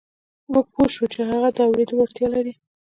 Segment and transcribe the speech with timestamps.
[0.51, 2.53] موږ پوه شوو چې هغه د اورېدو وړتیا لري